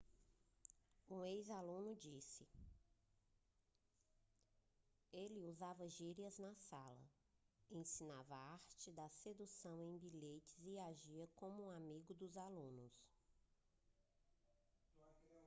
[1.11, 2.47] um ex-aluno disse
[5.13, 7.07] ele usava gírias na sala
[7.69, 12.91] ensinava artes da sedução em bilhetes e agia como um amigo dos alunos